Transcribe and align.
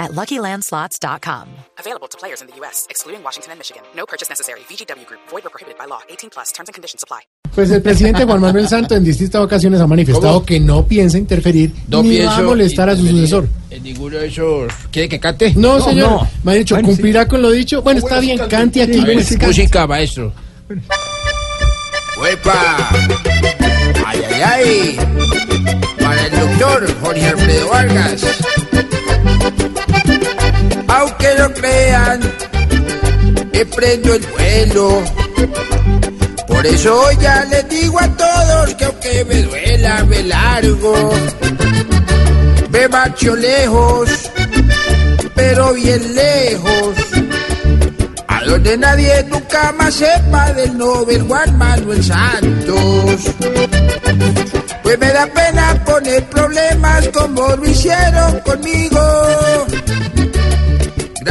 at 0.00 0.10
LuckyLandSlots.com. 0.12 1.48
Available 1.78 2.08
to 2.08 2.16
players 2.18 2.40
in 2.42 2.48
the 2.48 2.56
U.S., 2.60 2.86
excluding 2.90 3.22
Washington 3.22 3.52
and 3.52 3.58
Michigan. 3.60 3.82
No 3.94 4.04
purchase 4.06 4.28
necessary. 4.28 4.60
VGW 4.68 5.06
Group. 5.06 5.20
Void 5.30 5.44
or 5.46 5.50
prohibited 5.50 5.78
by 5.78 5.84
law. 5.86 6.00
18 6.08 6.30
plus. 6.30 6.50
Terms 6.52 6.68
and 6.68 6.74
conditions 6.74 7.04
apply. 7.04 7.20
Pues 7.54 7.70
el 7.72 7.82
presidente 7.82 8.24
Juan 8.24 8.40
Manuel 8.40 8.68
Santos 8.74 8.96
en 8.96 9.04
distintas 9.04 9.40
ocasiones 9.42 9.80
ha 9.80 9.86
manifestado 9.86 10.34
¿Cómo? 10.34 10.46
que 10.46 10.60
no 10.60 10.86
piensa 10.86 11.18
interferir 11.18 11.72
No 11.88 12.00
ni 12.02 12.20
va 12.20 12.36
a 12.36 12.42
molestar 12.42 12.88
a 12.88 12.96
su 12.96 13.04
sucesor. 13.06 13.48
En 13.70 13.82
ninguno 13.82 14.16
de 14.18 14.28
esos. 14.28 14.72
¿Quiere 14.92 15.08
que 15.08 15.18
cante? 15.20 15.52
No, 15.56 15.80
señor. 15.80 16.10
no. 16.10 16.28
Me 16.44 16.52
ha 16.52 16.54
dicho, 16.56 16.74
Bueno, 16.76 16.88
sí. 16.88 16.94
cumplirá 16.94 17.26
con 17.28 17.42
lo 17.42 17.50
dicho. 17.50 17.82
Bueno, 17.82 17.98
está 17.98 18.20
bien, 18.20 18.38
cante 18.48 18.82
aquí. 18.82 19.00
A 19.00 19.04
ver, 19.04 19.14
pues, 19.16 19.28
cante. 19.30 19.46
música, 19.48 19.86
maestro. 19.86 20.32
¡Huepa! 22.20 22.76
¡Ay, 24.06 24.20
ay, 24.24 24.42
ay! 24.42 24.96
Para 25.98 26.26
el 26.26 26.38
doctor 26.38 27.00
Jorge 27.00 27.26
Alfredo 27.26 27.68
Vargas. 27.68 28.24
Emprendo 33.80 34.14
el 34.14 34.26
vuelo. 34.26 35.02
Por 36.46 36.66
eso 36.66 37.12
ya 37.20 37.44
les 37.46 37.68
digo 37.68 37.98
a 37.98 38.08
todos 38.08 38.74
que 38.74 38.84
aunque 38.84 39.24
me 39.24 39.42
duela, 39.42 40.04
me 40.04 40.22
largo. 40.24 41.10
Me 42.70 42.88
marcho 42.88 43.34
lejos, 43.36 44.10
pero 45.34 45.72
bien 45.72 46.14
lejos. 46.14 46.96
A 48.28 48.44
donde 48.44 48.76
nadie 48.76 49.24
nunca 49.30 49.72
más 49.72 49.94
sepa 49.94 50.52
del 50.52 50.76
Nobel 50.76 51.22
Juan 51.22 51.56
Manuel 51.56 52.04
Santos. 52.04 53.34
Pues 54.82 54.98
me 54.98 55.12
da 55.12 55.26
pena 55.26 55.82
poner 55.86 56.24
problemas 56.28 57.08
como 57.08 57.56
lo 57.56 57.66
hicieron 57.66 58.40
conmigo. 58.40 59.00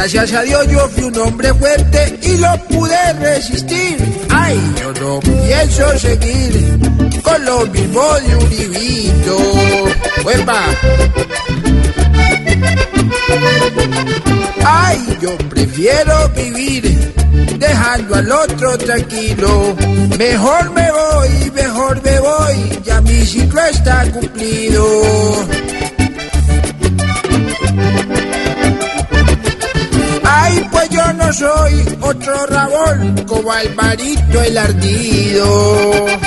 Gracias 0.00 0.32
a 0.32 0.40
Dios 0.40 0.66
yo 0.68 0.88
fui 0.88 1.04
un 1.04 1.18
hombre 1.18 1.52
fuerte 1.52 2.18
y 2.22 2.38
lo 2.38 2.56
pude 2.70 3.12
resistir. 3.20 3.98
Ay, 4.30 4.58
yo 4.80 4.94
no 4.94 5.20
pienso 5.20 5.98
seguir 5.98 6.78
con 7.22 7.44
lo 7.44 7.66
mismo 7.66 8.02
de 8.14 8.36
Uribito. 8.36 9.38
¡Huepa! 10.24 10.64
Ay, 14.64 15.18
yo 15.20 15.36
prefiero 15.50 16.30
vivir 16.30 17.12
dejando 17.58 18.14
al 18.14 18.32
otro 18.32 18.78
tranquilo. 18.78 19.76
Mejor 20.18 20.70
me 20.70 20.90
voy, 20.90 21.50
mejor 21.50 22.02
me 22.02 22.20
voy, 22.20 22.80
ya 22.84 23.02
mi 23.02 23.26
ciclo 23.26 23.60
está 23.66 24.10
cumplido. 24.12 25.59
Yo 31.30 31.32
soy 31.32 31.98
otro 32.00 32.46
rabón 32.46 33.24
como 33.26 33.52
Alvarito 33.52 34.42
el 34.42 34.58
ardido. 34.58 36.19